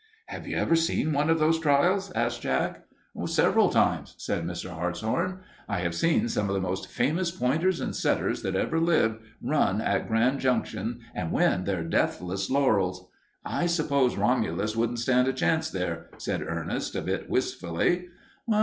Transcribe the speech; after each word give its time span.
"Have 0.29 0.47
you 0.47 0.57
ever 0.57 0.75
seen 0.75 1.13
one 1.13 1.29
of 1.29 1.37
those 1.37 1.59
trials?" 1.59 2.11
asked 2.15 2.41
Jack. 2.41 2.85
"Several 3.27 3.69
times," 3.69 4.15
said 4.17 4.45
Mr. 4.45 4.71
Hartshorn. 4.71 5.41
"I 5.69 5.81
have 5.81 5.93
seen 5.93 6.27
some 6.27 6.49
of 6.49 6.55
the 6.55 6.59
most 6.59 6.87
famous 6.87 7.29
pointers 7.29 7.79
and 7.79 7.95
setters 7.95 8.41
that 8.41 8.55
ever 8.55 8.79
lived 8.79 9.19
run 9.43 9.79
at 9.79 10.07
Grand 10.07 10.39
Junction 10.39 11.01
and 11.13 11.31
win 11.31 11.65
their 11.65 11.83
deathless 11.83 12.49
laurels." 12.49 13.07
"I 13.45 13.67
suppose 13.67 14.17
Romulus 14.17 14.75
wouldn't 14.75 14.97
stand 14.97 15.27
a 15.27 15.33
chance 15.33 15.69
there," 15.69 16.09
said 16.17 16.41
Ernest, 16.41 16.95
a 16.95 17.01
bit 17.03 17.29
wistfully. 17.29 18.07